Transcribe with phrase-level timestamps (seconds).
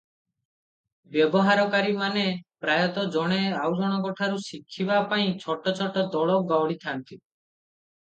[1.17, 2.23] ବ୍ୟବହାରକାରୀମାନେ
[2.65, 7.25] ପ୍ରାୟତଃ ଜଣେ ଆଉଜଣଙ୍କଠାରୁ ଶିଖିବା ପାଇଁ ଛୋଟ ଛୋଟ ଦଳ ଗଢ଼ିଥାନ୍ତି।